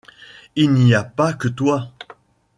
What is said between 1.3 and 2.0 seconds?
que toi.